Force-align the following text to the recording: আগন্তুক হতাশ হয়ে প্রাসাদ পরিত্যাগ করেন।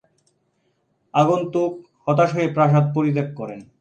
আগন্তুক 1.13 1.71
হতাশ 2.05 2.29
হয়ে 2.35 2.53
প্রাসাদ 2.55 2.85
পরিত্যাগ 2.95 3.27
করেন। 3.39 3.59